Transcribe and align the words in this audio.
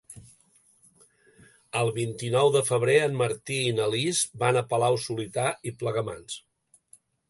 El 1.83 1.91
vint-i-nou 1.99 2.49
de 2.57 2.65
febrer 2.71 2.97
en 3.09 3.21
Martí 3.21 3.61
i 3.69 3.77
na 3.83 3.89
Lis 3.95 4.25
van 4.45 4.63
a 4.63 4.67
Palau-solità 4.75 5.49
i 5.73 5.79
Plegamans. 5.83 6.45